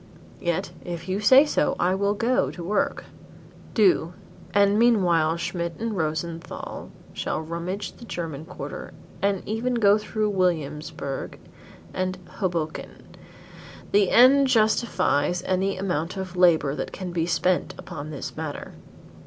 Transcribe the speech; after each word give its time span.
Yet 0.39 0.71
if 0.83 1.07
you 1.07 1.19
say 1.19 1.45
so 1.45 1.75
I 1.79 1.93
will 1.93 2.15
go 2.15 2.49
to 2.49 2.63
work" 2.63 3.05
"Do, 3.75 4.13
and 4.51 4.79
meanwhile 4.79 5.37
Schmidt 5.37 5.75
and 5.77 5.95
Rosenthal 5.95 6.89
shall 7.13 7.39
rummage 7.39 7.91
the 7.93 8.05
German 8.05 8.45
quarter 8.45 8.95
and 9.21 9.47
even 9.47 9.75
go 9.75 9.99
through 9.99 10.31
Williamsburgh 10.31 11.37
and 11.93 12.17
Hoboken. 12.39 13.15
The 13.91 14.09
end 14.09 14.47
justifies 14.47 15.43
any 15.45 15.77
amount 15.77 16.17
of 16.17 16.35
labor 16.35 16.73
that 16.73 16.91
can 16.91 17.11
be 17.11 17.27
spent 17.27 17.75
upon 17.77 18.09
this 18.09 18.35
matter." 18.35 18.73